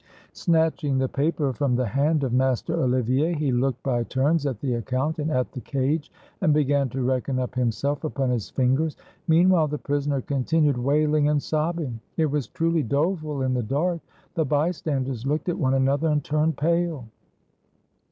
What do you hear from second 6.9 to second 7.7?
reckon up